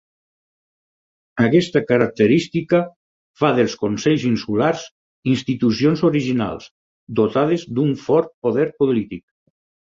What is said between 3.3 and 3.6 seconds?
fa